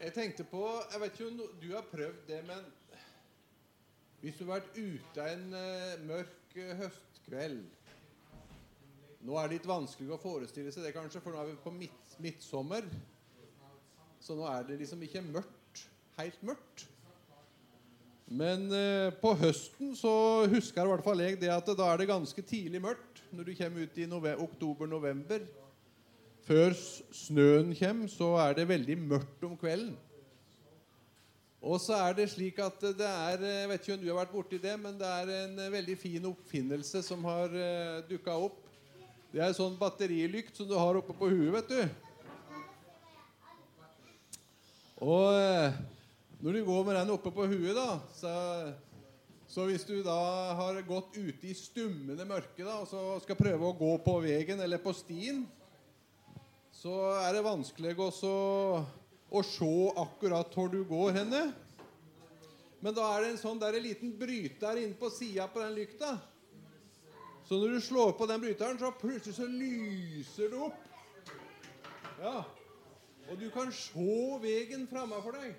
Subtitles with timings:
[0.00, 0.62] Jeg tenkte på
[0.92, 2.68] Jeg vet ikke om du har prøvd det, men
[4.20, 7.60] hvis du har vært ute en uh, mørk uh, høstkveld
[9.28, 11.72] Nå er det litt vanskelig å forestille seg det, kanskje, for nå er vi på
[11.74, 12.86] midt, midtsommer.
[14.24, 15.82] Så nå er det liksom ikke mørkt,
[16.16, 16.86] helt mørkt.
[18.32, 20.14] Men uh, på høsten så
[20.48, 23.56] husker i hvert fall jeg det at da er det ganske tidlig mørkt når du
[23.60, 24.08] kommer ut i
[24.48, 25.44] oktober-november.
[26.50, 26.72] Før
[27.14, 29.92] snøen kommer, så er det veldig mørkt om kvelden.
[31.62, 34.32] Og så er det slik at det er Jeg vet ikke om du har vært
[34.32, 38.56] borti det, men det er en veldig fin oppfinnelse som har uh, eh, dukka opp.
[39.30, 41.86] Det er en sånn batterilykt som du har oppe på huet, vet du.
[45.06, 45.30] Og
[46.42, 48.34] når du går med den oppe på huet, da så,
[49.46, 50.18] så hvis du da
[50.58, 54.66] har gått ute i stummende mørke da, og så skal prøve å gå på veien
[54.66, 55.46] eller på stien,
[56.80, 58.28] så er det vanskelig også
[59.30, 61.42] å se akkurat hvor du går henne.
[62.80, 65.74] Men da er det en sånn der en liten bryter inne på sida på den
[65.76, 66.14] lykta.
[67.44, 70.88] Så når du slår på den bryteren, så plutselig så lyser det opp.
[72.22, 72.38] Ja.
[73.28, 75.52] Og du kan se veien for deg.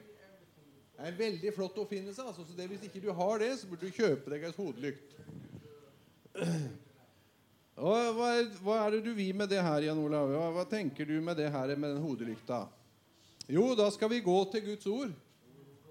[0.96, 2.26] Det er veldig flott oppfinnelse.
[2.26, 2.48] Altså.
[2.48, 5.14] Så det, hvis ikke du har det, så burde du kjøpe deg et hodelykt.
[7.82, 8.30] Og hva,
[8.62, 10.30] hva, er det du vil med det her, Jan Olav?
[10.30, 12.68] Hva, hva tenker du med det her med den hodelykta?
[13.50, 15.16] Jo, da skal vi gå til Guds ord.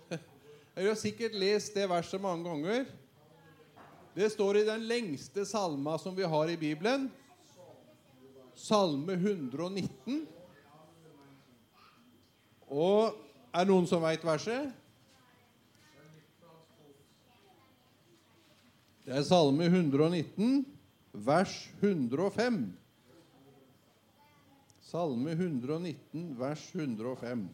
[0.76, 2.86] Jeg har sikkert lest det verset mange ganger.
[4.14, 7.10] Det står i den lengste salma som vi har i Bibelen.
[8.54, 10.22] Salme 119.
[12.70, 13.16] Og
[13.50, 14.70] er det noen som veit verset?
[19.02, 20.78] Det er Salme 119
[21.12, 22.72] vers 105.
[24.80, 27.48] Salme 119, vers 105.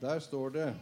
[0.00, 0.74] Der står det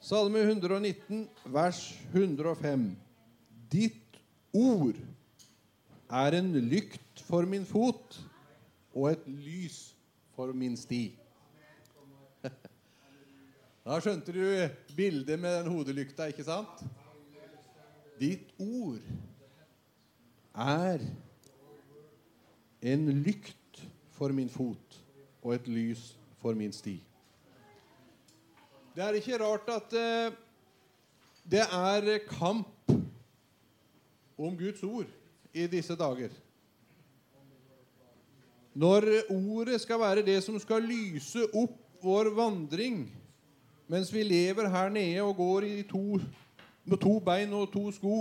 [0.00, 2.96] Salme 119, vers 105.
[3.72, 4.20] Ditt
[4.52, 4.94] ord
[6.10, 8.18] er en lykt for min fot
[8.94, 9.78] og et lys
[10.36, 11.10] for min sti.
[13.86, 14.42] Da skjønte du
[14.98, 16.80] bildet med den hodelykta, ikke sant?
[18.18, 19.04] Ditt ord
[20.58, 21.04] er
[22.82, 23.84] en lykt
[24.16, 24.96] for min fot
[25.44, 26.96] og et lys for min sti.
[28.96, 30.34] Det er ikke rart at uh,
[31.46, 32.90] det er kamp
[34.34, 35.12] om Guds ord
[35.56, 36.34] i disse dager.
[38.76, 43.06] Når ordet skal være det som skal lyse opp vår vandring
[43.86, 46.18] mens vi lever her nede og går to,
[46.84, 48.16] med to bein og to sko.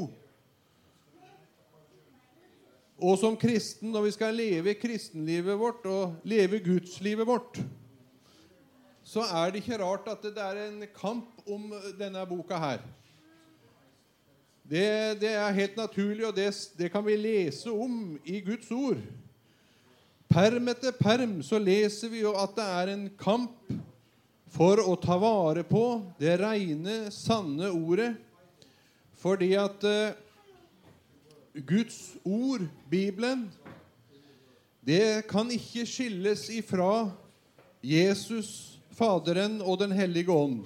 [2.95, 7.59] Og som kristen, når vi skal leve kristenlivet vårt og leve gudslivet vårt,
[9.03, 12.85] så er det ikke rart at det er en kamp om denne boka her.
[14.65, 19.01] Det, det er helt naturlig, og det, det kan vi lese om i Guds ord.
[20.25, 23.69] Perm etter perm så leser vi jo at det er en kamp
[24.55, 25.83] for å ta vare på
[26.17, 28.15] det reine, sanne ordet.
[29.21, 30.17] Fordi at uh,
[31.61, 33.45] Guds ord, Bibelen,
[34.85, 37.11] det kan ikke skilles ifra
[37.85, 40.63] Jesus, Faderen og Den hellige ånd.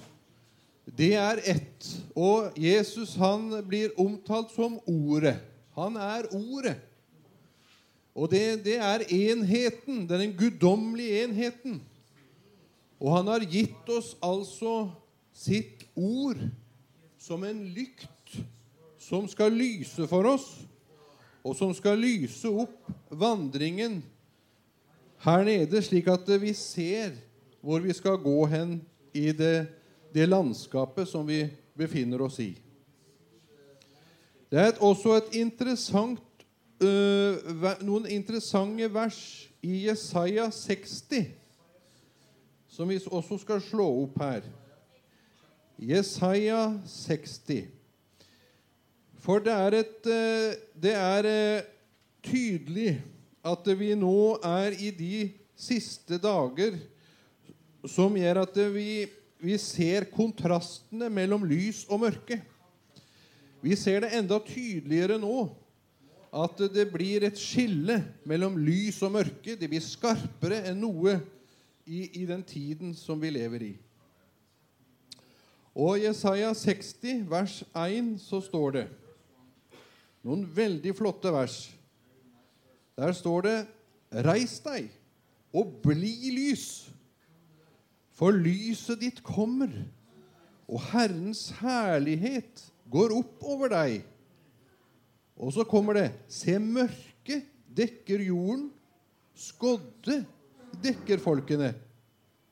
[0.96, 1.86] Det er ett.
[2.18, 5.36] Og Jesus han blir omtalt som Ordet.
[5.78, 6.76] Han er Ordet.
[8.14, 11.78] Og det, det er enheten, den guddommelige enheten.
[13.00, 14.90] Og han har gitt oss altså
[15.32, 16.40] sitt ord
[17.20, 18.40] som en lykt
[19.00, 20.48] som skal lyse for oss,
[21.40, 24.02] og som skal lyse opp vandringen
[25.24, 27.16] her nede, slik at vi ser
[27.64, 28.76] hvor vi skal gå hen
[29.16, 29.68] i det,
[30.12, 31.44] det landskapet som vi
[31.78, 32.50] befinner oss i.
[34.50, 36.44] Det er også et interessant
[36.82, 39.20] uh, noen interessante vers
[39.62, 41.28] i Jesaja 60,
[42.70, 44.48] som vi også skal slå opp her.
[45.78, 47.68] Jesaja 60.
[49.20, 51.68] For det er, et, uh, det er uh,
[52.26, 52.96] tydelig
[53.46, 56.76] at vi nå er i de siste dager
[57.88, 59.06] som gjør at vi,
[59.40, 62.40] vi ser kontrastene mellom lys og mørke.
[63.60, 65.48] Vi ser det enda tydeligere nå
[66.30, 67.98] at det blir et skille
[68.28, 69.56] mellom lys og mørke.
[69.58, 71.18] Det blir skarpere enn noe
[71.84, 73.74] i, i den tiden som vi lever i.
[75.74, 78.86] Og i Jesaja 60, vers 1, så står det
[80.26, 81.58] noen veldig flotte vers.
[82.98, 83.58] Der står det
[84.26, 84.90] Reis deg
[85.56, 86.90] og bli lys,
[88.20, 89.70] for lyset ditt kommer,
[90.68, 94.02] og Herrens herlighet går opp over deg.
[95.40, 98.68] Og så kommer det Se, mørket dekker jorden,
[99.32, 100.20] skodde
[100.84, 101.72] dekker folkene.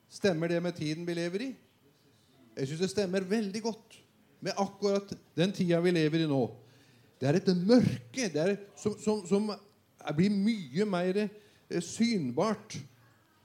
[0.09, 1.49] Stemmer det med tiden vi lever i?
[2.57, 3.99] Jeg syns det stemmer veldig godt
[4.43, 6.41] med akkurat den tida vi lever i nå.
[7.19, 9.51] Det er et mørke er, som, som, som,
[10.15, 12.77] blir mye mer eh, synbart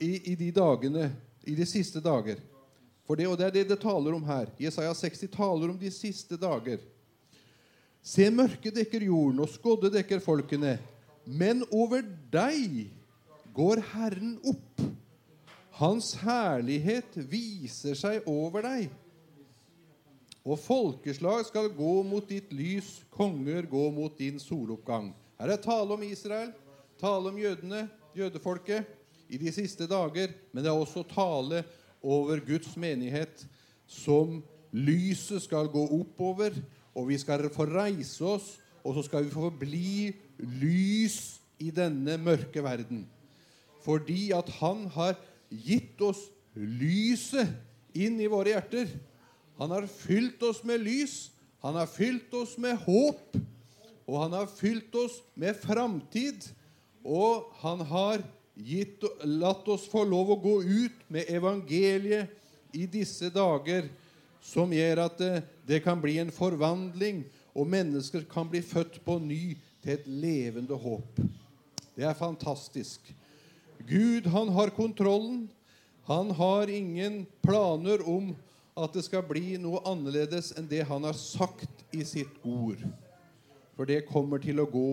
[0.01, 1.09] i, i, de dagene,
[1.47, 2.41] i de siste dager.
[3.05, 4.49] For det, og det er det det taler om her.
[4.61, 6.81] Jesaja 60 taler om de siste dager.
[8.05, 10.79] Se, mørket dekker jorden, og skodde dekker folkene.
[11.25, 12.91] Men over deg
[13.57, 14.85] går Herren opp.
[15.75, 18.93] Hans herlighet viser seg over deg.
[20.45, 25.09] Og folkeslag skal gå mot ditt lys, konger gå mot din soloppgang.
[25.41, 26.53] Her er tale om Israel,
[27.01, 28.85] tale om jødene, jødefolket,
[29.29, 30.33] i de siste dager.
[30.53, 31.63] Men det er også tale
[32.05, 33.47] over Guds menighet,
[33.87, 34.43] som
[34.75, 36.57] lyset skal gå oppover,
[36.95, 38.55] og vi skal få reise oss,
[38.85, 40.13] og så skal vi få bli
[40.61, 43.05] lys i denne mørke verden.
[43.85, 45.17] Fordi at Han har
[45.51, 47.51] gitt oss lyset
[47.95, 48.91] inn i våre hjerter.
[49.59, 51.31] Han har fylt oss med lys,
[51.63, 53.37] han har fylt oss med håp,
[54.05, 56.51] og han har fylt oss med framtid.
[57.05, 58.25] Og han har
[58.55, 62.31] gitt, latt oss få lov å gå ut med evangeliet
[62.75, 63.89] i disse dager,
[64.45, 65.33] som gjør at det,
[65.67, 67.25] det kan bli en forvandling,
[67.55, 71.21] og mennesker kan bli født på ny til et levende håp.
[71.95, 73.07] Det er fantastisk.
[73.87, 75.47] Gud, han har kontrollen.
[76.05, 78.35] Han har ingen planer om
[78.77, 82.81] at det skal bli noe annerledes enn det han har sagt i sitt ord.
[83.79, 84.89] For det kommer til å gå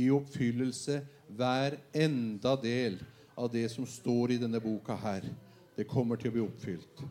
[0.00, 2.98] i oppfyllelse hver enda del
[3.36, 5.26] av det som står i denne boka her.
[5.76, 7.02] Det kommer til å bli oppfylt.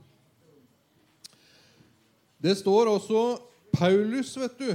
[2.41, 3.21] Det står også
[3.73, 4.71] Paulus, vet du,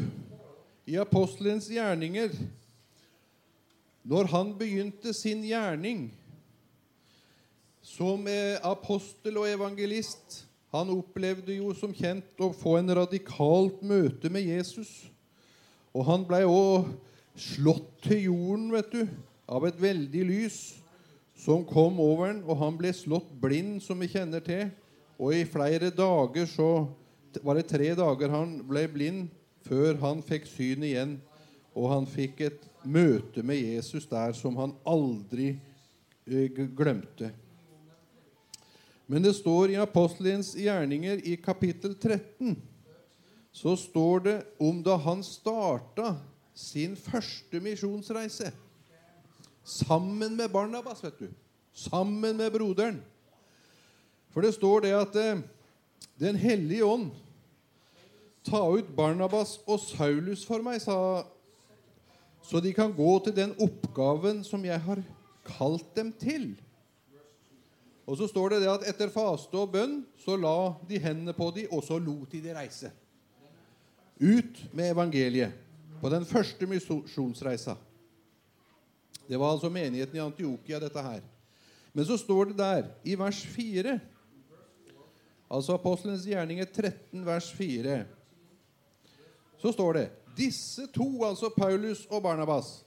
[0.90, 2.32] i apostelens gjerninger.
[4.02, 6.08] Når han begynte sin gjerning
[7.84, 8.26] som
[8.66, 14.90] apostel og evangelist, han opplevde jo som kjent å få en radikalt møte med Jesus.
[15.90, 16.86] Og han blei òg
[17.40, 19.02] slått til jorden, vet du,
[19.50, 20.58] av et veldig lys
[21.40, 24.68] som kom over han, og han ble slått blind, som vi kjenner til.
[25.20, 26.86] Og i flere dager så
[27.44, 29.28] var det tre dager han ble blind,
[29.66, 31.18] før han fikk syn igjen.
[31.74, 35.52] Og han fikk et møte med Jesus der som han aldri
[36.26, 37.32] eh, glemte.
[39.10, 42.54] Men det står i apostelens gjerninger i kapittel 13
[43.50, 46.12] så står det om da han starta
[46.54, 48.52] sin første misjonsreise
[49.64, 51.28] sammen med Barnabas, vet du.
[51.72, 53.00] Sammen med broderen.
[54.30, 55.42] For det står det at eh,
[56.20, 57.10] Den hellige ånd
[58.44, 61.26] Ta ut Barnabas og Saulus for meg, sa
[62.40, 65.02] så de kan gå til den oppgaven som jeg har
[65.44, 66.54] kalt dem til.
[68.08, 71.50] Og så står det det at etter faste og bønn så la de hendene på
[71.54, 72.90] dem, og så lot de de reise.
[74.18, 75.52] Ut med evangeliet
[76.00, 77.76] på den første misjonsreisa.
[79.30, 81.20] Det var altså menigheten i Antiokia, dette her.
[81.94, 84.00] Men så står det der, i vers 4
[85.50, 88.04] Altså Apostelens gjerninger 13, vers 4.
[89.58, 90.04] Så står det
[90.38, 92.84] Disse to, altså Paulus og Barnabas,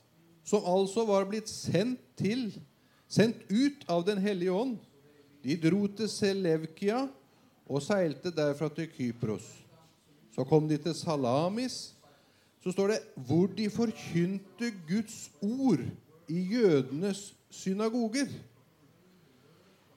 [0.47, 2.47] som altså var blitt sendt til,
[3.07, 4.77] sendt ut av Den hellige ånd,
[5.43, 7.03] de dro til Selevkia
[7.67, 9.43] og seilte derfra til Kypros.
[10.35, 11.93] Så kom de til Salamis.
[12.63, 15.83] Så står det hvor de forkynte Guds ord
[16.33, 18.31] i jødenes synagoger.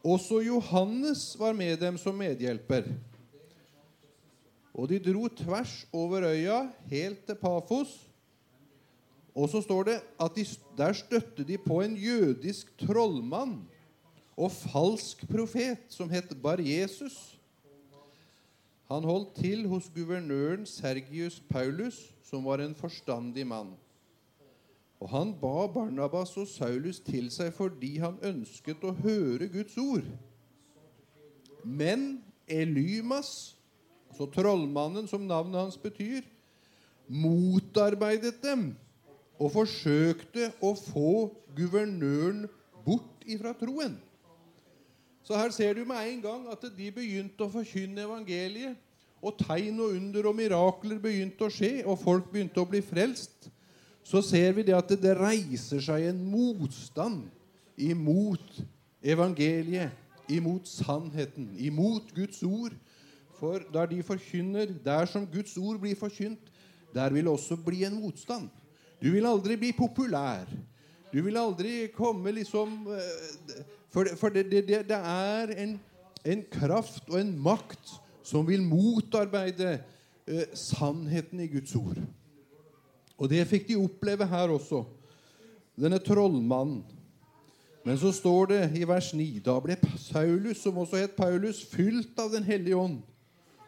[0.05, 2.91] Også Johannes var med dem som medhjelper.
[4.77, 7.95] Og de dro tvers over øya helt til Pafos.
[9.35, 10.45] Og så står det at de,
[10.77, 13.59] der støtte de på en jødisk trollmann
[14.37, 17.17] og falsk profet som het Bar-Jesus.
[18.93, 23.73] Han holdt til hos guvernøren Sergius Paulus, som var en forstandig mann.
[25.01, 30.07] Og han ba Barnabas og Saulus til seg fordi han ønsket å høre Guds ord.
[31.65, 33.57] Men Elymas,
[34.09, 36.25] altså trollmannen som navnet hans betyr,
[37.07, 38.71] motarbeidet dem
[39.37, 41.13] og forsøkte å få
[41.57, 42.47] guvernøren
[42.87, 43.99] bort ifra troen.
[45.27, 48.83] Så her ser du med en gang at de begynte å forkynne evangeliet.
[49.27, 53.49] og tegn og under og mirakler begynte å skje, og folk begynte å bli frelst,
[54.07, 57.25] så ser vi det at det reiser seg en motstand
[57.77, 58.61] imot
[59.03, 59.91] evangeliet,
[60.31, 62.75] imot sannheten, imot Guds ord.
[63.37, 66.53] For der de forkynner, der som Guds ord blir forkynt,
[66.95, 68.49] der vil det også bli en motstand.
[69.03, 70.47] Du vil aldri bli populær.
[71.13, 73.65] Du vil aldri komme liksom eh,
[73.97, 75.79] For, for det, det, det, er en,
[76.25, 77.95] en, kraft og en makt
[78.27, 79.79] som vil motarbeide
[80.27, 82.03] eh, sannheten i Guds ord.
[83.17, 84.85] Og det fikk de oppleve her også.
[85.77, 86.85] Denne trollmannen.
[87.87, 92.19] Men så står det i vers 9 Da ble Saulus, som også het Paulus, fylt
[92.19, 92.99] av Den hellige ånd.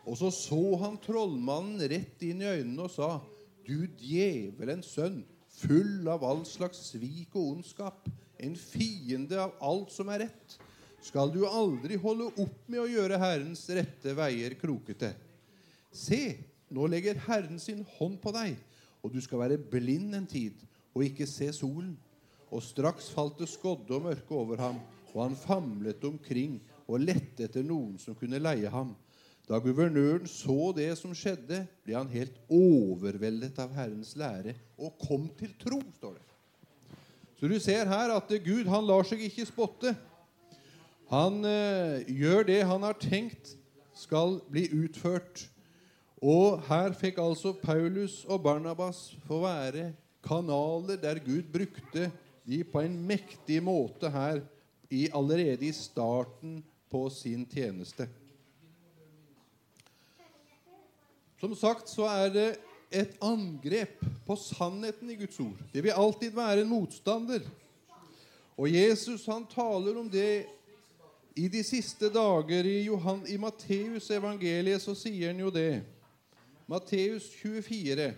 [0.08, 3.18] Og så så han trollmannen rett inn i øynene og sa,
[3.62, 5.20] Du djevelens sønn,
[5.58, 10.56] full av all slags svik og ondskap, en fiende av alt som er rett,
[11.04, 15.12] skal du aldri holde opp med å gjøre Herrens rette veier krokete.
[15.94, 16.38] Se,
[16.74, 18.56] nå legger Herren sin hånd på deg,
[19.02, 20.64] og du skal være blind en tid
[20.94, 21.96] og ikke se solen.
[22.48, 24.78] Og straks falt det skodde og mørke over ham,
[25.12, 26.56] og han famlet omkring
[26.88, 28.94] og lette etter noen som kunne leie ham.
[29.48, 35.28] Da guvernøren så det som skjedde, ble han helt overveldet av Herrens lære og kom
[35.38, 36.24] til tro, står det.
[37.38, 39.94] Så du ser her at Gud han lar seg ikke spotte.
[41.08, 43.54] Han eh, gjør det han har tenkt
[43.96, 45.46] skal bli utført.
[46.18, 49.92] Og her fikk altså Paulus og Barnabas få være
[50.24, 52.10] kanaler der Gud brukte
[52.48, 54.40] de på en mektig måte her
[54.90, 58.08] i, allerede i starten på sin tjeneste.
[61.38, 62.48] Som sagt så er det
[62.90, 65.60] et angrep på sannheten i Guds ord.
[65.72, 67.44] Det vil alltid være en motstander.
[68.58, 70.48] Og Jesus han taler om det
[71.38, 72.66] i de siste dager.
[72.66, 72.88] I,
[73.30, 75.84] i Matteus evangeliet så sier han jo det.
[76.68, 78.14] Matteus 24.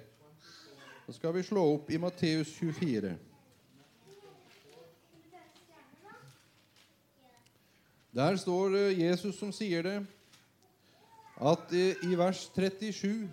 [1.07, 3.13] Så skal vi slå opp i Matteus 24.
[8.11, 9.95] Der står Jesus som sier det
[11.39, 13.29] at i vers 37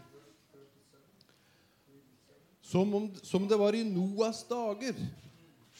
[2.62, 5.02] som, om, som det var i Noas dager,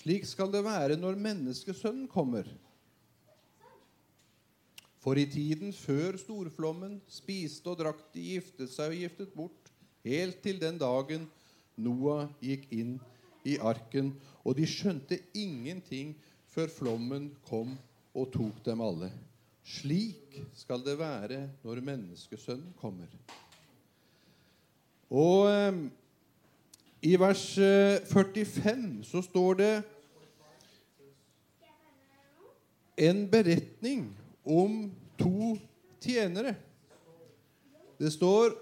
[0.02, 2.50] slik skal det være når menneskesønnen kommer.
[5.08, 9.70] For i tiden før storflommen spiste og drakk de, giftet seg og giftet bort,
[10.04, 11.30] helt til den dagen
[11.80, 12.98] Noah gikk inn
[13.48, 14.10] i arken,
[14.44, 16.12] og de skjønte ingenting
[16.52, 17.78] før flommen kom
[18.12, 19.14] og tok dem alle.
[19.64, 23.08] Slik skal det være når menneskesønnen kommer.
[25.08, 25.82] Og eh,
[27.08, 27.48] i vers
[28.12, 29.74] 45 eh, så står det
[33.08, 34.10] en beretning
[34.48, 34.88] om
[35.20, 35.58] to
[36.02, 36.56] tjenere.
[37.98, 38.56] Det står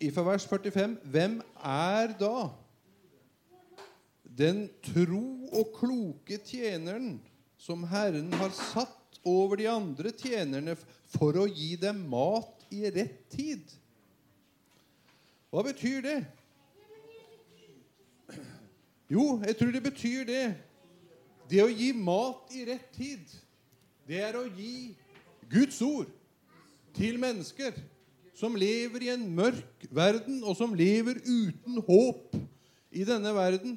[0.00, 2.50] i vers 45 Hvem er da
[4.38, 7.16] den tro og kloke tjeneren
[7.58, 10.76] som Herren har satt over de andre tjenerne
[11.10, 13.64] for å gi dem mat i rett tid.
[15.50, 16.18] Hva betyr det?
[19.08, 20.46] Jo, jeg tror det betyr det.
[21.48, 23.24] Det å gi mat i rett tid,
[24.08, 24.94] det er å gi
[25.52, 26.08] Guds ord
[26.96, 27.76] til mennesker
[28.38, 32.36] som lever i en mørk verden, og som lever uten håp
[32.94, 33.76] i denne verden.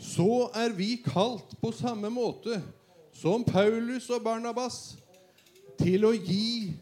[0.00, 2.60] Så er vi kalt på samme måte
[3.12, 4.96] som Paulus og Barnabas,
[5.80, 6.72] til å gi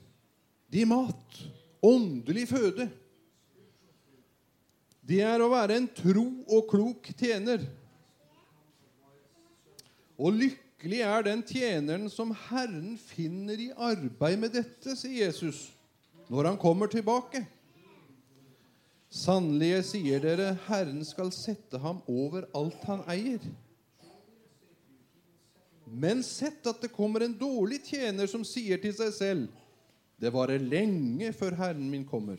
[0.71, 1.40] de mat,
[1.83, 2.88] åndelig føde.
[5.09, 7.62] Det er å være en tro og klok tjener.
[10.18, 10.35] Og
[10.78, 15.73] lykkelig er den tjeneren som Herren finner i arbeid med dette, sier Jesus,
[16.30, 17.44] når han kommer tilbake.
[19.11, 23.40] Sannelig, sier dere, Herren skal sette ham over alt han eier.
[25.88, 29.49] Men sett at det kommer en dårlig tjener som sier til seg selv
[30.18, 32.38] det varer lenge før Herren min kommer.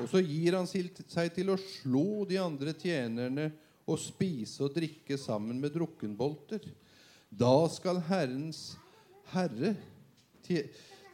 [0.00, 3.50] Og så gir han seg til å slå de andre tjenerne
[3.86, 6.62] og spise og drikke sammen med drukkenbolter.
[7.38, 8.78] Da skal Herrens
[9.32, 9.74] herre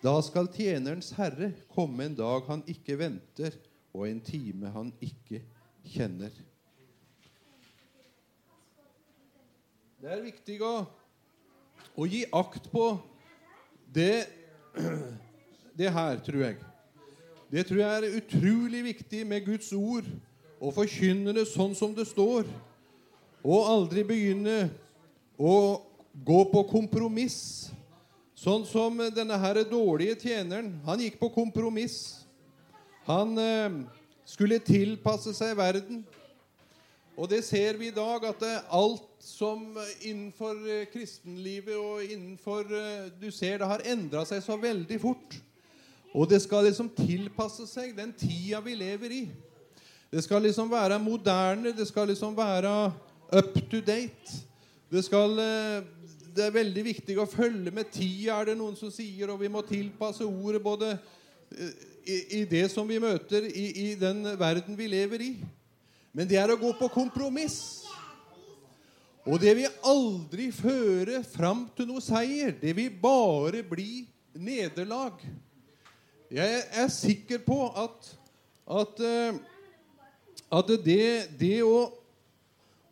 [0.02, 3.54] Da skal tjenerens herre komme en dag han ikke venter,
[3.94, 5.42] og en time han ikke
[5.86, 6.32] kjenner.
[9.98, 10.86] Det er viktig å
[11.98, 12.92] å gi akt på
[13.94, 14.28] det,
[15.78, 16.58] det her, tror jeg.
[17.50, 20.06] Det tror jeg er utrolig viktig med Guds ord,
[20.58, 22.46] å forkynne det sånn som det står,
[23.46, 24.68] og aldri begynne
[25.38, 25.54] å
[26.24, 27.70] gå på kompromiss.
[28.38, 30.76] Sånn som denne her dårlige tjeneren.
[30.86, 32.24] Han gikk på kompromiss.
[33.08, 33.80] Han eh,
[34.28, 36.04] skulle tilpasse seg verden.
[37.18, 39.64] Og det ser vi i dag, at alt som
[40.06, 45.38] innenfor eh, kristenlivet og innenfor eh, Du ser det har endra seg så veldig fort.
[46.14, 49.24] Og det skal liksom tilpasse seg den tida vi lever i.
[50.08, 52.70] Det skal liksom være moderne, det skal liksom være
[53.34, 54.38] up to date.
[54.88, 55.82] Det, skal, eh,
[56.38, 59.50] det er veldig viktig å følge med tida, er det noen som sier, og vi
[59.50, 60.92] må tilpasse ordet både
[62.06, 65.32] i, i det som vi møter i, i den verden vi lever i.
[66.14, 67.58] Men det er å gå på kompromiss.
[69.28, 72.54] Og det vil aldri føre fram til noe seier.
[72.56, 74.06] Det vil bare bli
[74.38, 75.18] nederlag.
[76.32, 78.08] Jeg er sikker på at,
[78.78, 79.04] at,
[80.60, 81.88] at det, det å,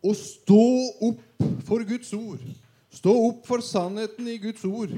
[0.03, 0.63] å stå
[1.09, 2.43] opp for Guds ord,
[2.97, 4.95] stå opp for sannheten i Guds ord,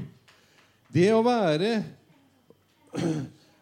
[0.90, 1.80] det å være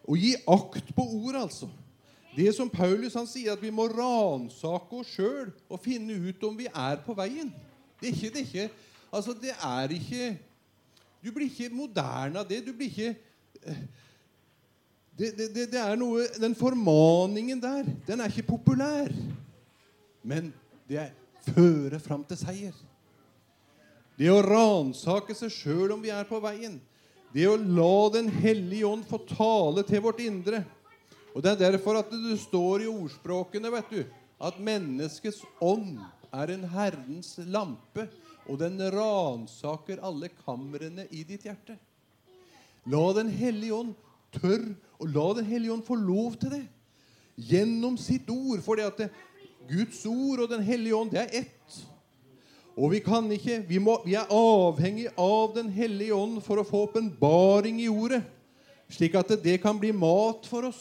[0.09, 1.67] Å gi akt på ord, altså.
[2.33, 6.55] Det som Paulus han sier, at vi må ransake oss sjøl og finne ut om
[6.57, 7.51] vi er på veien.
[7.99, 10.37] Det er ikke, det er ikke Altså, det er ikke
[11.21, 12.61] Du blir ikke moderne av det.
[12.65, 13.15] Du blir ikke
[15.19, 19.13] det, det, det, er noe Den formaningen der, den er ikke populær.
[20.23, 20.53] Men
[20.87, 21.15] det er
[21.49, 22.77] fører fram til seier.
[24.19, 26.75] Det å ransake seg sjøl om vi er på veien.
[27.31, 30.65] Det å la Den hellige ånd få tale til vårt indre.
[31.31, 34.01] Og Det er derfor at det står i ordspråkene vet du,
[34.41, 36.01] at menneskets ånd
[36.35, 38.09] er en Herrens lampe,
[38.49, 41.77] og den ransaker alle kamrene i ditt hjerte.
[42.89, 43.93] La Den hellige ånd
[44.35, 46.65] tørre, og la Den hellige ånd få lov til det.
[47.39, 48.59] Gjennom sitt ord.
[48.65, 49.05] For det at
[49.69, 51.79] Guds ord og Den hellige ånd, det er ett.
[52.79, 56.67] Og vi kan ikke, vi, må, vi er avhengig av Den hellige ånd for å
[56.67, 58.21] få åpenbaring i ordet.
[58.89, 60.79] Slik at det kan bli mat for oss.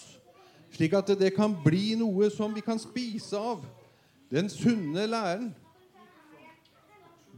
[0.70, 3.64] Slik at det kan bli noe som vi kan spise av.
[4.30, 5.50] Den sunne læren.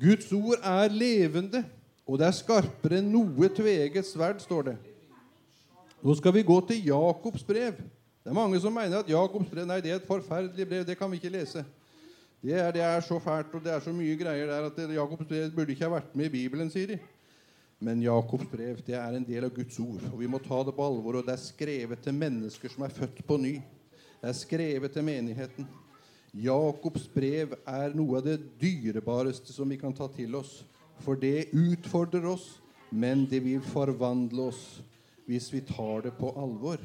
[0.00, 1.64] Guds ord er levende,
[2.08, 4.76] og det er skarpere enn noe tveget sverd, står det.
[6.00, 7.80] Nå skal vi gå til Jakobs brev.
[8.20, 10.86] Det er mange som mener at Jakobs brev nei, det er et forferdelig brev.
[10.88, 11.64] Det kan vi ikke lese.
[12.40, 15.26] Det er, det er så fælt, og det er så mye greier der at Jakobs
[15.28, 16.96] brev burde ikke ha vært med i Bibelen, sier de.
[17.80, 20.72] Men Jakobs brev det er en del av Guds ord, og vi må ta det
[20.76, 21.20] på alvor.
[21.20, 23.54] Og det er skrevet til mennesker som er født på ny.
[24.20, 25.68] Det er skrevet til menigheten.
[26.32, 30.60] Jakobs brev er noe av det dyrebareste som vi kan ta til oss.
[31.04, 34.64] For det utfordrer oss, men det vil forvandle oss
[35.28, 36.80] hvis vi tar det på alvor.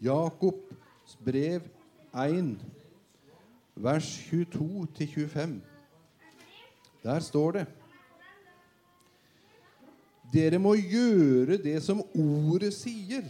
[0.00, 1.64] Jakobs brev
[2.12, 2.56] 1,
[3.82, 5.58] vers 22-25.
[7.02, 7.66] Der står det
[10.28, 13.24] Dere må gjøre det som ordet sier.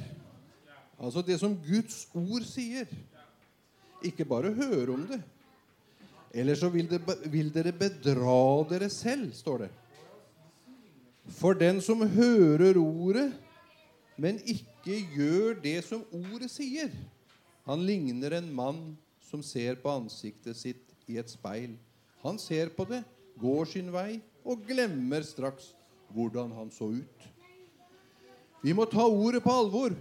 [0.99, 2.89] Altså det som Guds ord sier.
[4.03, 5.21] Ikke bare høre om det.
[6.35, 6.99] Eller så vil, det,
[7.31, 9.71] vil dere bedra dere selv, står det.
[11.39, 13.31] For den som hører ordet
[14.19, 16.91] men ikke gjør det som ordet sier.
[17.69, 18.81] Han ligner en mann
[19.29, 21.77] som ser på ansiktet sitt i et speil.
[22.25, 23.03] Han ser på det,
[23.39, 25.73] går sin vei og glemmer straks
[26.15, 27.27] hvordan han så ut.
[28.65, 29.95] Vi må ta ordet på alvor.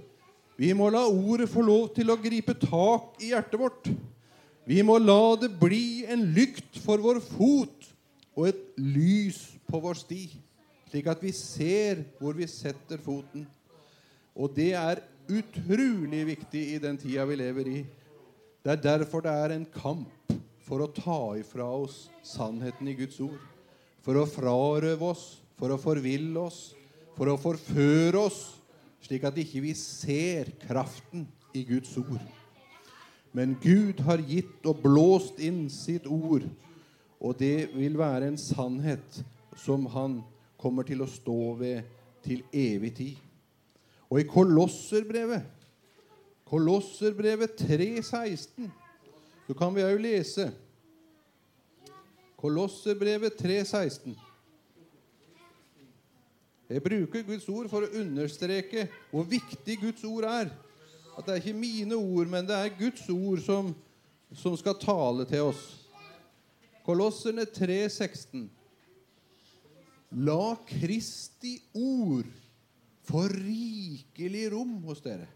[0.57, 3.91] Vi må la ordet få lov til å gripe tak i hjertet vårt.
[4.67, 7.91] Vi må la det bli en lykt for vår fot
[8.33, 9.37] og et lys
[9.69, 10.23] på vår sti,
[10.89, 13.45] slik at vi ser hvor vi setter foten.
[14.37, 17.79] Og det er utrolig viktig i den tida vi lever i.
[18.67, 20.33] Det er derfor det er en kamp
[20.67, 23.39] for å ta ifra oss sannheten i Guds ord.
[24.03, 26.73] For å frarøve oss, for å forville oss,
[27.15, 28.41] for å forføre oss,
[29.07, 31.23] slik at ikke vi ser kraften
[31.55, 32.19] i Guds ord.
[33.31, 36.43] Men Gud har gitt og blåst inn sitt ord,
[37.23, 39.21] og det vil være en sannhet
[39.63, 40.19] som han
[40.59, 41.87] kommer til å stå ved
[42.27, 43.15] til evig tid.
[44.11, 45.55] Og i Kolosserbrevet,
[46.47, 48.69] Kolosserbrevet 3,16,
[49.47, 50.47] så kan vi òg lese
[52.37, 54.13] Kolosserbrevet 3,16.
[56.69, 60.51] Jeg bruker Guds ord for å understreke hvor viktig Guds ord er.
[61.17, 63.71] At det er ikke mine ord, men det er Guds ord som,
[64.35, 65.63] som skal tale til oss.
[66.85, 68.45] Kolosserne 3,16.
[70.27, 72.29] La Kristi ord
[73.07, 75.27] få rikelig rom hos dere.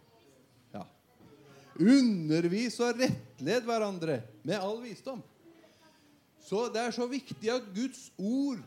[1.81, 5.21] Undervis og rettled hverandre med all visdom.
[6.45, 8.59] Så Det er så viktig at Guds ord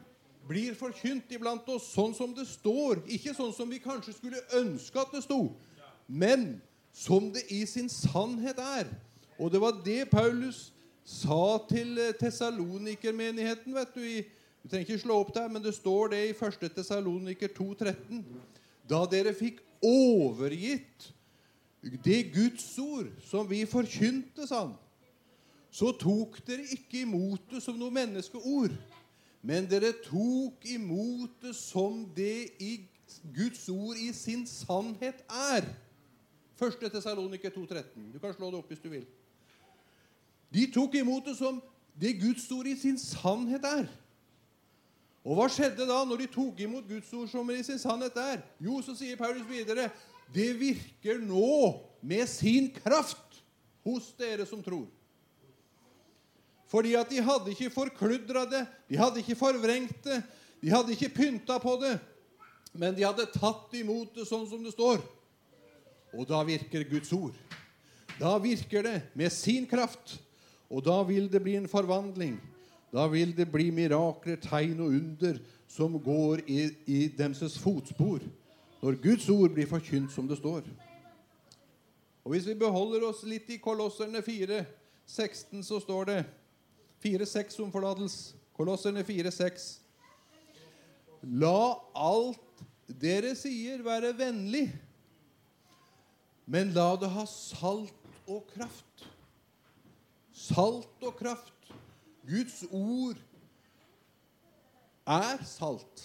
[0.48, 3.02] blir forkynt iblant oss sånn som det står.
[3.06, 5.52] Ikke sånn som vi kanskje skulle ønske at det sto,
[6.06, 6.60] men
[6.94, 8.90] som det i sin sannhet er.
[9.38, 10.70] Og det var det Paulus
[11.04, 13.74] sa til eh, Tessalonikermenigheten.
[13.74, 14.22] vet Du i,
[14.62, 16.70] du trenger ikke slå opp der, men det står det i 1.
[16.76, 18.22] Tessaloniker 2,13.
[18.88, 21.10] Da dere fikk overgitt
[22.04, 24.74] det Guds ord som vi forkynte, sa han,
[25.74, 28.76] så tok dere ikke imot det som noe menneskeord,
[29.44, 32.76] men dere tok imot det som det i
[33.34, 35.66] Guds ord i sin sannhet er.
[36.60, 36.78] 1.
[36.92, 38.12] Tessaloniker 2,13.
[38.14, 39.04] Du kan slå det opp hvis du vil.
[40.54, 41.58] De tok imot det som
[42.00, 43.90] det Guds ord i sin sannhet er.
[45.24, 48.42] Og hva skjedde da når de tok imot Guds ord som i sin sannhet er?
[48.60, 49.88] Jo, så sier Paulus videre
[50.32, 53.42] det virker nå med sin kraft
[53.84, 54.86] hos dere som tror.
[56.70, 60.22] Fordi at de hadde ikke forkludra det, de hadde ikke forvrengt det,
[60.62, 61.98] de hadde ikke pynta på det,
[62.72, 65.02] men de hadde tatt imot det sånn som det står.
[66.14, 67.34] Og da virker Guds ord.
[68.18, 70.16] Da virker det med sin kraft.
[70.70, 72.38] Og da vil det bli en forvandling.
[72.94, 75.38] Da vil det bli mirakler, tegn og under
[75.70, 78.22] som går i, i demses fotspor.
[78.84, 80.68] Når Guds ord blir forkynt som det står.
[82.24, 84.64] Og Hvis vi beholder oss litt i Kolosserne 4,
[85.06, 86.20] 16, så står det
[87.04, 88.36] 4-6 om forlatelse.
[88.56, 89.66] Kolosserne 4-6.
[91.40, 92.64] La alt
[93.00, 94.68] dere sier, være vennlig
[96.46, 99.06] men la det ha salt og kraft.
[100.34, 101.70] Salt og kraft.
[102.28, 103.20] Guds ord
[105.06, 106.04] er salt.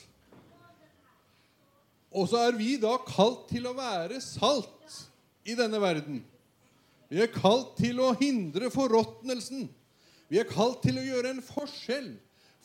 [2.09, 4.95] Og så er vi da kalt til å være salt
[5.45, 6.23] i denne verden.
[7.09, 9.67] Vi er kalt til å hindre forråtnelsen.
[10.29, 12.11] Vi er kalt til å gjøre en forskjell,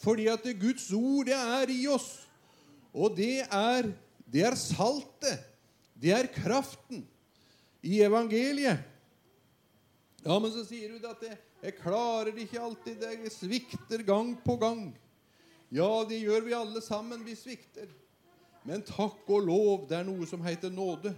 [0.01, 2.11] fordi at det Guds ord det er i oss.
[2.93, 3.89] Og det er,
[4.29, 5.41] det er saltet.
[5.97, 7.05] Det er kraften
[7.85, 8.83] i evangeliet.
[10.25, 13.03] Ja, men så sier du at det, jeg klarer det ikke alltid.
[13.05, 14.87] Jeg svikter gang på gang.
[15.73, 17.25] Ja, det gjør vi alle sammen.
[17.25, 17.89] Vi svikter.
[18.64, 21.12] Men takk og lov, det er noe som heter nåde.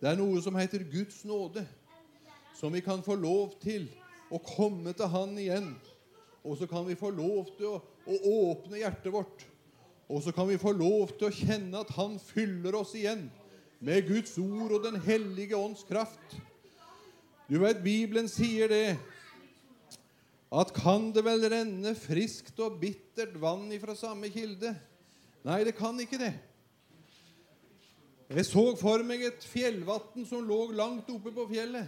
[0.00, 1.64] Det er noe som heter Guds nåde,
[2.56, 3.88] som vi kan få lov til
[4.32, 5.72] å komme til Han igjen.
[6.46, 9.44] Og så kan vi få lov til å, å åpne hjertet vårt.
[10.08, 13.26] Og så kan vi få lov til å kjenne at Han fyller oss igjen
[13.84, 16.38] med Guds ord og Den hellige ånds kraft.
[17.48, 18.96] Du vet, Bibelen sier det
[20.48, 24.72] at kan det vel renne friskt og bittert vann ifra samme kilde?
[25.46, 26.32] Nei, det kan ikke det.
[28.28, 31.86] Jeg så for meg et fjellvann som lå langt oppe på fjellet,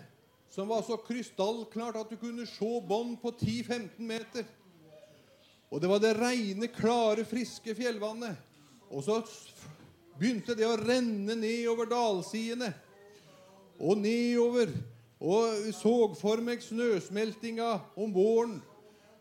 [0.50, 4.46] som var så krystallklart at du kunne se bånd på 10-15 meter.
[5.70, 8.38] Og det var det rene, klare, friske fjellvannet.
[8.90, 9.20] Og så
[10.18, 12.72] begynte det å renne nedover dalsidene
[13.78, 14.72] og nedover.
[15.20, 18.58] Og så for meg snøsmeltinga om våren.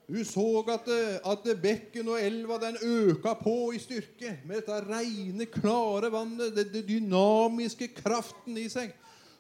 [0.10, 0.44] Hun så
[0.74, 0.88] at,
[1.22, 6.82] at bekken og elva den øka på i styrke med dette rene, klare vannet, det
[6.88, 8.96] dynamiske kraften i seg,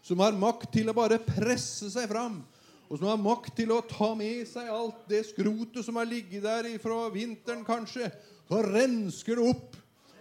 [0.05, 2.43] som har makt til å bare presse seg fram.
[2.89, 6.45] Og som har makt til å ta med seg alt det skrotet som har ligget
[6.45, 8.11] der fra vinteren, kanskje.
[8.49, 9.75] Så rensker det opp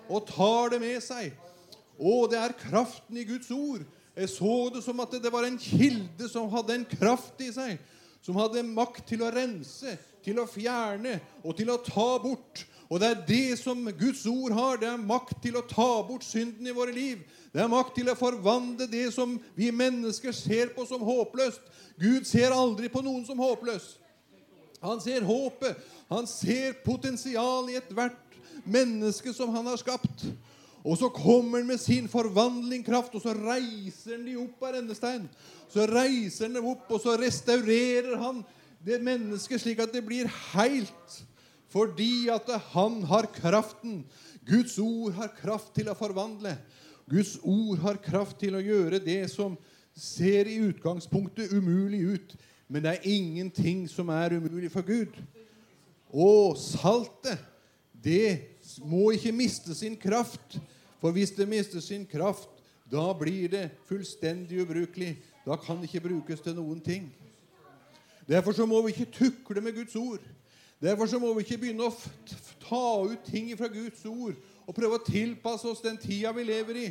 [0.09, 1.37] og tar det med seg.
[1.99, 3.85] Å, det er kraften i Guds ord.
[4.17, 7.77] Jeg så det som at det var en kilde som hadde en kraft i seg.
[8.23, 12.65] Som hadde makt til å rense, til å fjerne og til å ta bort.
[12.89, 14.81] Og det er det som Guds ord har.
[14.81, 17.21] Det er makt til å ta bort synden i våre liv.
[17.53, 21.61] Det er makt til å forvandle det som vi mennesker ser på som håpløst.
[22.01, 23.97] Gud ser aldri på noen som håpløs.
[24.81, 25.77] Han ser håpet.
[26.09, 30.29] Han ser potensial i ethvert menneske som han har skapt.
[30.85, 35.27] Og så kommer han med sin forvandlingkraft, og så reiser han de opp av rennestein.
[35.73, 38.45] Så reiser han dem opp, og så restaurerer han
[38.85, 41.19] det mennesket slik at det blir heilt.
[41.69, 44.05] Fordi at han har kraften.
[44.49, 46.55] Guds ord har kraft til å forvandle.
[47.09, 49.57] Guds ord har kraft til å gjøre det som
[49.99, 52.35] ser i utgangspunktet umulig ut.
[52.69, 55.17] Men det er ingenting som er umulig for Gud.
[56.09, 57.41] Og saltet,
[57.93, 60.59] det må ikke miste sin kraft.
[61.01, 62.49] For hvis det mister sin kraft,
[62.91, 65.17] da blir det fullstendig ubrukelig.
[65.47, 67.09] Da kan det ikke brukes til noen ting.
[68.29, 70.25] Derfor så må vi ikke tukle med Guds ord.
[70.83, 71.95] Derfor så må vi ikke begynne å
[72.63, 74.37] ta ut ting fra Guds ord
[74.69, 76.89] og prøve å tilpasse oss den tida vi lever i.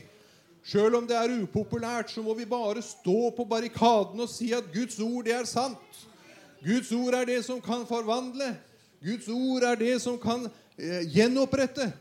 [0.67, 4.65] Sjøl om det er upopulært, så må vi bare stå på barrikaden og si at
[4.73, 6.01] Guds ord, det er sant.
[6.63, 8.49] Guds ord er det som kan forvandle.
[9.03, 11.91] Guds ord er det som kan gjenopprette.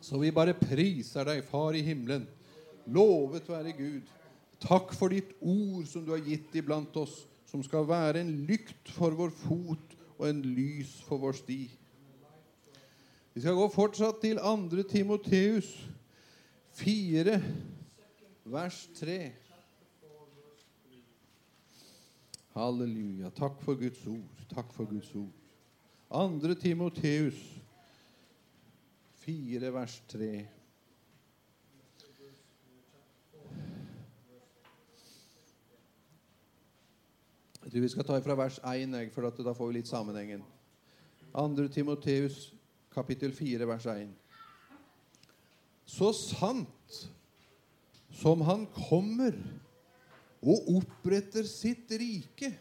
[0.00, 2.26] Så vi bare priser deg, Far i himmelen.
[2.88, 4.14] Lovet være Gud.
[4.62, 8.90] Takk for ditt ord som du har gitt iblant oss, som skal være en lykt
[8.96, 11.60] for vår fot og en lys for vår sti.
[13.36, 14.82] Vi skal gå fortsatt til 2.
[14.90, 15.68] Timoteus
[16.80, 17.36] 4,
[18.50, 19.18] vers 3.
[22.58, 23.30] Halleluja.
[23.38, 24.46] Takk for Guds ord.
[24.50, 25.37] Takk for Guds ord.
[26.08, 26.54] 2.
[26.60, 27.34] Timoteus
[29.14, 30.48] 4, vers 3.
[37.64, 40.40] Jeg tror vi skal ta fra vers 1, for da får vi litt sammenhengen.
[41.34, 41.68] 2.
[41.68, 42.54] Timoteus
[42.94, 44.08] kapittel 4, vers 1.
[45.84, 47.02] Så sant
[48.16, 49.36] som han kommer
[50.40, 52.54] og oppretter sitt rike,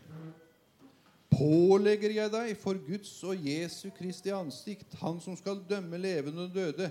[1.37, 6.55] pålegger jeg deg for Guds og Jesu Kristi ansikt, han som skal dømme levende og
[6.55, 6.89] døde,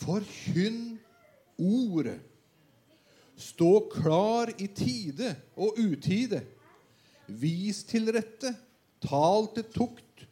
[0.00, 0.96] forkynn
[1.60, 2.18] ordet.
[3.36, 6.40] Stå klar i tide og utide
[7.26, 8.52] Vis til rette,
[9.02, 10.22] tal til tukt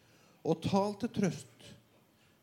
[0.47, 1.67] og tal til trøst,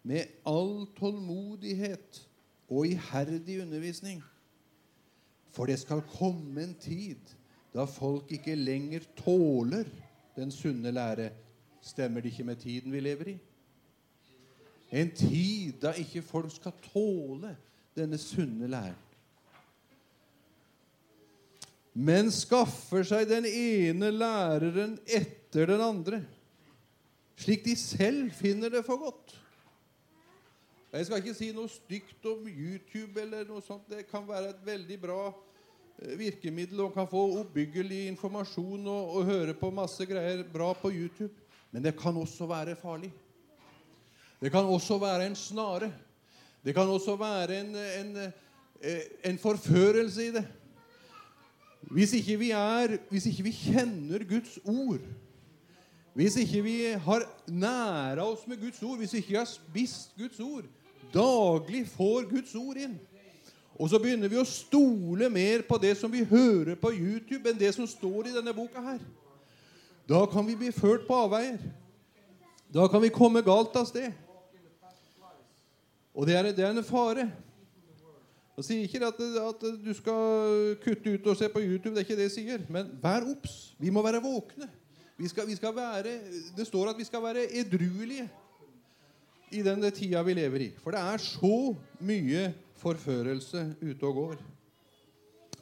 [0.03, 2.19] med all tålmodighet
[2.67, 4.19] og iherdig undervisning.
[5.55, 7.31] For det skal komme en tid
[7.71, 9.87] da folk ikke lenger tåler
[10.35, 11.29] den sunne lære.
[11.81, 13.37] Stemmer det ikke med tiden vi lever i?
[14.91, 17.55] En tid da ikke folk skal tåle
[17.95, 18.99] denne sunne læren
[21.93, 26.21] men skaffer seg den ene læreren etter den andre,
[27.35, 29.35] slik de selv finner det for godt.
[30.91, 33.87] Jeg skal ikke si noe stygt om YouTube, eller noe sånt.
[33.87, 35.21] Det kan være et veldig bra
[36.17, 41.33] virkemiddel og kan få oppbyggelig informasjon og, og høre på masse greier bra på YouTube.
[41.71, 43.11] Men det kan også være farlig.
[44.41, 45.91] Det kan også være en snare.
[46.65, 48.17] Det kan også være en, en,
[48.81, 50.45] eh, en forførelse i det.
[51.81, 55.01] Hvis ikke vi er Hvis ikke vi kjenner Guds ord,
[56.13, 60.39] hvis ikke vi har næra oss med Guds ord, hvis ikke vi har spist Guds
[60.39, 60.65] ord
[61.13, 62.99] Daglig får Guds ord inn.
[63.81, 67.57] Og så begynner vi å stole mer på det som vi hører på YouTube, enn
[67.57, 68.99] det som står i denne boka her.
[70.05, 71.57] Da kan vi bli ført på avveier.
[72.69, 74.13] Da kan vi komme galt av sted.
[76.13, 77.25] Og det er, det er en fare.
[78.59, 81.95] Jeg sier ikke at, at, du skal kutte ut og se på YouTube.
[81.95, 82.65] Det er ikke det jeg sier.
[82.69, 83.71] Men vær obs.
[83.81, 84.69] Vi må være våkne.
[85.17, 86.19] Vi skal, vi skal være,
[86.57, 88.29] det står at vi skal være edruelige
[89.51, 90.73] i den tida vi lever i.
[90.83, 91.57] For det er så
[91.97, 94.39] mye forførelse ute og går.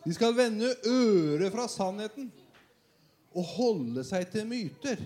[0.06, 2.32] De skal vende øret fra sannheten
[3.36, 5.02] og holde seg til myter.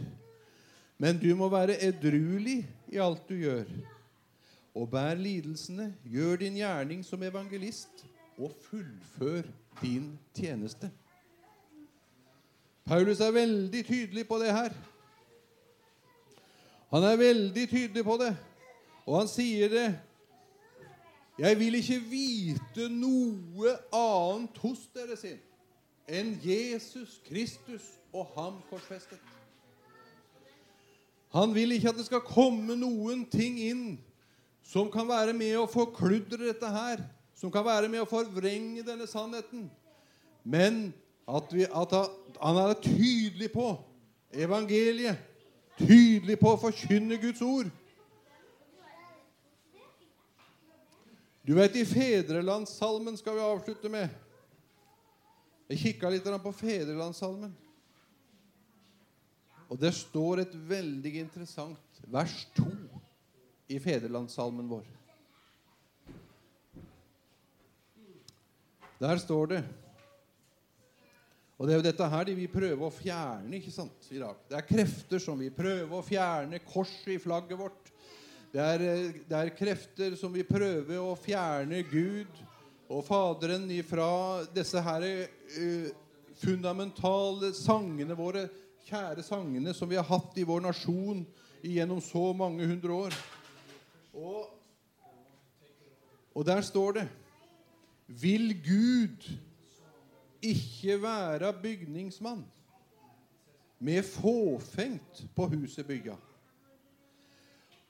[1.01, 2.61] Men du må være edruelig
[2.93, 3.67] i alt du gjør
[4.73, 8.05] og bær lidelsene, gjør din gjerning som evangelist,
[8.37, 9.45] og fullfør
[9.81, 10.89] din tjeneste.
[12.85, 14.73] Paulus er veldig tydelig på det her.
[16.89, 18.31] Han er veldig tydelig på det,
[19.05, 19.85] og han sier det
[21.39, 25.39] Jeg vil ikke vite noe annet hos dere sin
[26.03, 29.21] enn Jesus Kristus og ham korsfestet.
[31.33, 33.85] Han vil ikke at det skal komme noen ting inn
[34.63, 37.01] som kan være med å forkludre dette her,
[37.33, 39.65] som kan være med å forvrenge denne sannheten.
[40.43, 40.91] Men
[41.25, 41.95] at, vi, at
[42.37, 43.71] han er tydelig på
[44.33, 45.17] evangeliet,
[45.79, 47.71] tydelig på å forkynne Guds ord.
[51.43, 54.07] Du vet, I Fedrelandssalmen skal vi avslutte med.
[55.67, 57.51] Jeg kikka litt på Fedrelandssalmen.
[59.67, 62.67] Og det står et veldig interessant vers 2
[63.73, 64.83] i fedrelandssalmen vår.
[69.01, 69.63] Der står det
[71.57, 74.39] Og det er jo dette her de vil prøve å fjerne ikke sant, i dag.
[74.49, 77.92] Det er krefter som vil prøve å fjerne korset i flagget vårt.
[78.53, 78.81] Det er,
[79.25, 82.41] det er krefter som vil prøve å fjerne Gud
[82.85, 85.87] og Faderen ifra disse her uh,
[86.37, 88.43] fundamentale sangene våre,
[88.85, 91.23] kjære sangene som vi har hatt i vår nasjon
[91.65, 93.15] gjennom så mange hundre år.
[94.21, 94.43] Og,
[96.37, 97.07] og der står det
[98.21, 99.25] Vil Gud
[100.45, 102.45] ikke være bygningsmann
[103.81, 106.19] med fåfengt på huset bygga?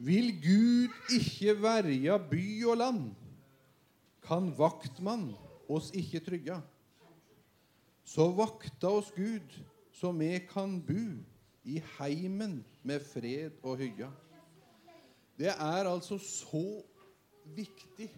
[0.04, 3.04] Vil Gud ikke verja by og land?
[4.24, 5.30] Kan vaktmann
[5.72, 6.60] oss ikke trygga?
[8.04, 9.56] Så vakta oss Gud,
[9.96, 11.24] så vi kan bu
[11.64, 14.10] i heimen med fred og hygge.
[15.40, 16.84] Det er altså så
[17.56, 18.10] viktig.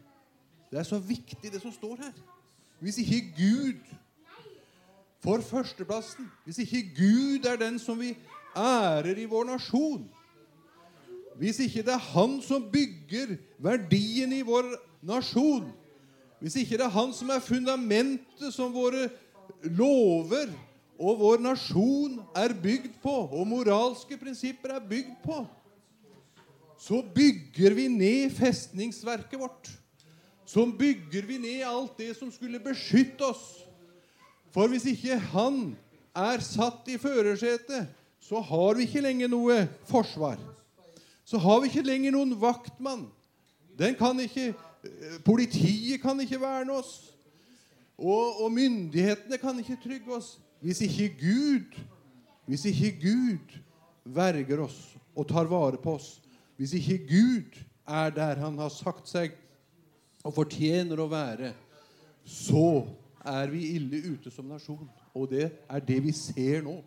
[0.72, 2.18] Det er så viktig, det som står her.
[2.80, 3.96] Hvis ikke Gud
[5.24, 8.16] får førsteplassen, hvis ikke Gud er den som vi
[8.58, 10.10] ærer i vår nasjon,
[11.40, 14.70] hvis ikke det er Han som bygger verdien i vår
[15.06, 15.68] nasjon,
[16.40, 19.10] hvis ikke det er Han som er fundamentet som våre
[19.64, 20.52] lover
[20.96, 25.42] og vår nasjon er bygd på, og moralske prinsipper er bygd på,
[26.80, 29.72] så bygger vi ned festningsverket vårt.
[30.46, 33.64] Så bygger vi ned alt det som skulle beskytte oss.
[34.54, 35.74] For hvis ikke han
[36.16, 37.90] er satt i førersetet,
[38.24, 39.58] så har vi ikke lenger noe
[39.90, 40.38] forsvar.
[41.26, 43.08] Så har vi ikke lenger noen vaktmann.
[43.78, 44.54] Den kan ikke,
[44.86, 47.12] eh, politiet kan ikke verne oss.
[47.98, 50.36] Og, og myndighetene kan ikke trygge oss.
[50.62, 51.80] Hvis ikke Gud,
[52.46, 53.58] hvis ikke Gud
[54.06, 54.78] verger oss
[55.16, 56.22] og tar vare på oss,
[56.58, 57.58] hvis ikke Gud
[57.88, 59.34] er der Han har sagt seg
[60.26, 61.52] og fortjener å være,
[62.26, 62.86] så
[63.26, 64.88] er vi ille ute som nasjon.
[65.14, 66.80] Og det er det vi ser nå.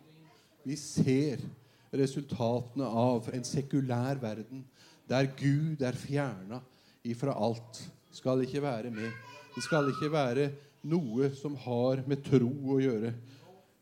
[0.67, 1.43] Vi ser
[1.91, 4.63] resultatene av en sekulær verden
[5.09, 6.59] der Gud er fjerna
[7.05, 7.79] ifra alt.
[8.13, 9.09] Skal ikke være med.
[9.55, 10.49] Det skal ikke være
[10.89, 13.13] noe som har med tro å gjøre.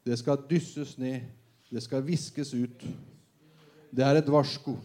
[0.08, 1.26] Det skal dysses ned.
[1.68, 2.86] Det skal viskes ut.
[3.92, 4.78] Det er et varsko.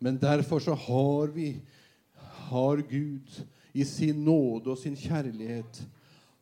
[0.00, 1.58] Men derfor så har vi,
[2.48, 5.82] har Gud i sin nåde og sin kjærlighet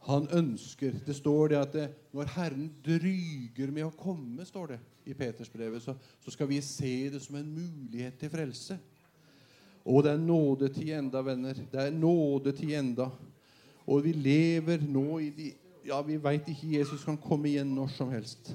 [0.03, 4.81] Han ønsker Det står det at det, når Herren dryger med å komme, står det
[5.07, 8.79] i Petersbrevet, så, så skal vi se det som en mulighet til frelse.
[9.83, 11.59] Og det er nådetid enda, venner.
[11.71, 13.09] Det er nådetid enda.
[13.87, 15.51] Og vi lever nå i de
[15.83, 18.53] Ja, vi veit ikke Jesus kan komme igjen når som helst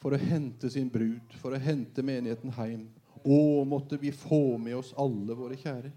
[0.00, 2.86] for å hente sin brud, for å hente menigheten hjem.
[3.22, 3.36] Å,
[3.68, 5.92] måtte vi få med oss alle våre kjære.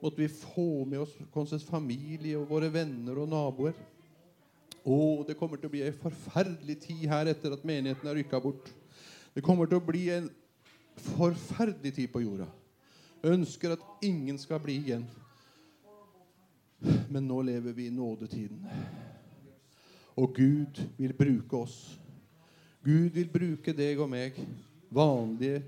[0.00, 3.76] Måtte vi få med oss vår familie og våre venner og naboer.
[4.80, 8.40] Å, det kommer til å bli ei forferdelig tid her etter at menigheten er rykka
[8.40, 8.70] bort.
[9.34, 10.30] Det kommer til å bli en
[11.14, 12.48] forferdelig tid på jorda.
[13.28, 15.04] Ønsker at ingen skal bli igjen.
[17.12, 18.64] Men nå lever vi i nådetiden.
[20.16, 21.76] Og Gud vil bruke oss.
[22.80, 24.38] Gud vil bruke deg og meg,
[24.88, 25.60] vanlige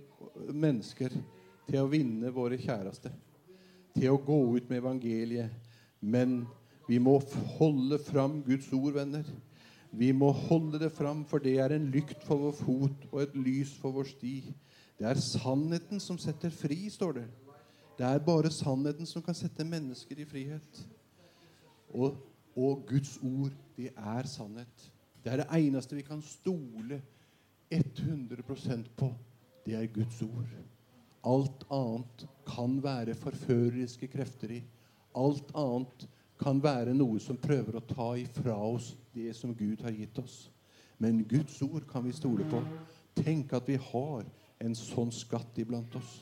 [0.48, 1.12] mennesker
[1.68, 3.12] til å vinne våre kjæreste.
[3.92, 5.52] Til å gå ut med evangeliet.
[6.00, 6.42] Men
[6.88, 7.18] vi må
[7.58, 9.26] holde fram Guds ord, venner.
[9.92, 13.34] Vi må holde det fram, for det er en lykt for vår fot og et
[13.36, 14.36] lys for vår sti.
[14.98, 17.26] Det er sannheten som setter fri, står det.
[17.98, 20.84] Det er bare sannheten som kan sette mennesker i frihet.
[21.92, 22.16] Og,
[22.56, 24.88] og Guds ord, det er sannhet.
[25.22, 27.02] Det er det eneste vi kan stole
[27.72, 29.12] 100% på
[29.66, 30.48] det er Guds ord.
[31.22, 34.62] Alt annet kan være forføreriske krefter i.
[35.14, 36.08] Alt annet
[36.42, 40.48] kan være noe som prøver å ta ifra oss det som Gud har gitt oss.
[40.98, 42.62] Men Guds ord kan vi stole på.
[43.14, 44.26] Tenk at vi har
[44.62, 46.20] en sånn skatt iblant oss.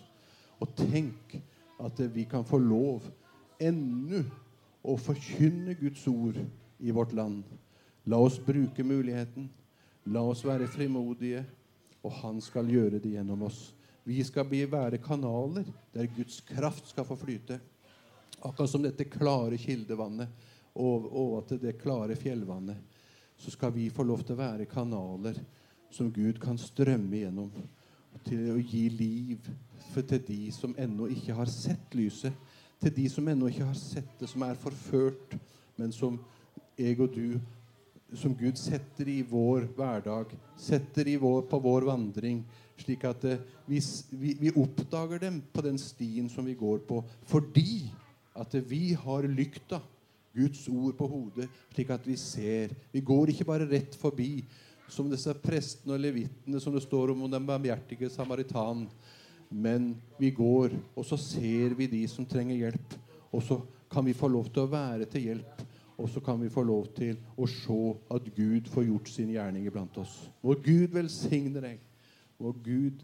[0.60, 1.38] Og tenk
[1.80, 3.06] at vi kan få lov
[3.60, 4.24] ennå
[4.84, 6.36] å forkynne Guds ord
[6.80, 7.44] i vårt land.
[8.04, 9.48] La oss bruke muligheten.
[10.08, 11.44] La oss være frimodige
[12.00, 13.70] og han skal gjøre det gjennom oss.
[14.04, 17.60] Vi skal bli være kanaler der Guds kraft skal få flyte.
[18.40, 20.28] Akkurat som dette klare kildevannet
[20.74, 22.78] og, og at det klare fjellvannet.
[23.36, 25.36] Så skal vi få lov til å være kanaler
[25.90, 27.52] som Gud kan strømme gjennom.
[28.26, 29.50] Til å gi liv
[29.94, 32.34] til de som ennå ikke har sett lyset.
[32.80, 35.34] Til de som ennå ikke har sett det, som er forført,
[35.76, 36.16] men som
[36.78, 37.40] jeg og du
[38.16, 42.42] som Gud setter i vår hverdag, setter vår, på vår vandring,
[42.80, 47.90] slik at eh, vi, vi, oppdager dem på den stien som vi går på, fordi
[48.34, 49.80] at vi har lykta,
[50.30, 52.70] Guds ord på hodet, slik at vi ser.
[52.92, 54.44] Vi går ikke bare rett forbi,
[54.90, 58.84] som disse prestene og levitene som det står om den barmhjertige samaritan.
[59.50, 62.94] Men vi går, og så ser vi de som trenger hjelp.
[63.34, 63.58] Og så
[63.90, 65.66] kan vi få lov til å være til hjelp
[66.00, 67.80] og så kan vi få lov til å se
[68.14, 70.14] at Gud får gjort sin gjerning iblant oss.
[70.40, 71.82] Må Gud velsigne deg.
[72.40, 73.02] Må Gud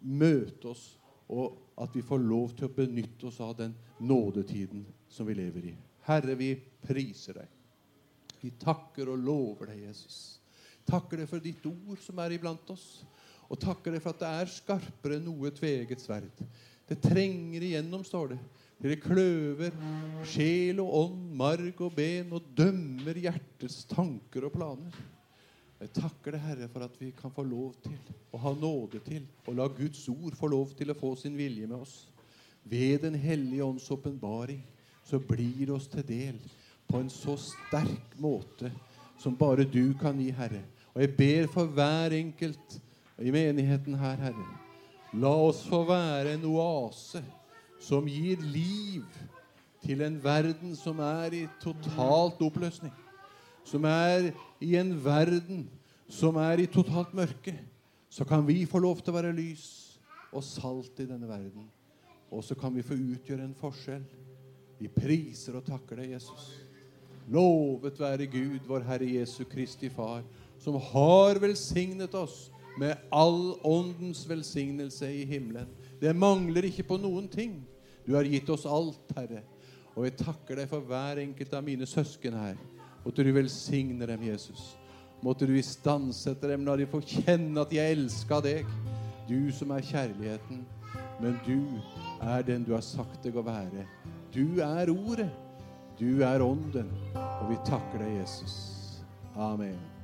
[0.00, 0.86] møte oss,
[1.28, 5.68] og at vi får lov til å benytte oss av den nådetiden som vi lever
[5.70, 5.74] i.
[6.08, 7.52] Herre, vi priser deg.
[8.40, 10.38] Vi takker og lover deg, Jesus.
[10.88, 13.02] Takker deg for ditt ord som er iblant oss.
[13.48, 16.44] Og takker deg for at det er skarpere enn noe tveget sverd.
[16.88, 18.40] Det trenger igjennom, står det.
[18.78, 19.74] Dere kløver
[20.28, 25.00] sjel og ånd, marg og ben, og dømmer hjertets tanker og planer.
[25.78, 27.98] Jeg takker deg, Herre, for at vi kan få lov til
[28.34, 31.66] å ha nåde til å la Guds ord få lov til å få sin vilje
[31.66, 32.08] med oss.
[32.62, 34.62] Ved Den hellige ånds åpenbaring
[35.06, 36.40] så blir det oss til del
[36.88, 38.72] på en så sterk måte
[39.18, 40.62] som bare du kan gi, Herre.
[40.62, 42.72] Og Og jeg ber for hver enkelt
[43.22, 44.46] i menigheten her, Herre.
[45.14, 47.22] La oss få være en oase
[47.80, 49.04] som gir liv
[49.84, 52.92] til en verden som er i totalt oppløsning.
[53.64, 55.66] Som er i en verden
[56.08, 57.54] som er i totalt mørke.
[58.08, 59.66] Så kan vi få lov til å være lys
[60.32, 61.68] og salt i denne verden.
[62.32, 64.04] Og så kan vi få utgjøre en forskjell.
[64.78, 66.52] Vi priser og takker deg, Jesus.
[67.28, 70.22] Lovet være Gud, vår Herre Jesu Kristi Far,
[70.60, 72.48] som har velsignet oss
[72.78, 75.68] med all åndens velsignelse i himmelen.
[76.00, 77.58] Det mangler ikke på noen ting.
[78.06, 79.42] Du har gitt oss alt, Herre.
[79.98, 82.58] Og jeg takker deg for hver enkelt av mine søsken her.
[83.02, 84.76] Måtte du velsigne dem, Jesus.
[85.24, 88.68] Måtte du istandsette dem når de får kjenne at de er elska deg.
[89.28, 90.62] Du som er kjærligheten.
[91.18, 91.58] Men du
[92.22, 93.86] er den du har sagt deg å være.
[94.34, 95.30] Du er Ordet.
[95.98, 96.94] Du er Ånden.
[97.18, 98.58] Og vi takker deg, Jesus.
[99.34, 99.97] Amen.